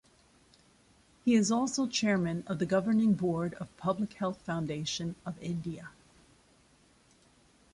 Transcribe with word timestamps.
He 1.23 1.35
is 1.35 1.51
also 1.51 1.85
Chairman 1.85 2.43
of 2.47 2.57
the 2.57 2.65
Governing 2.65 3.13
board 3.13 3.53
of 3.59 3.77
Public 3.77 4.13
Health 4.13 4.41
Foundation 4.41 5.13
of 5.27 5.37
India. 5.43 5.89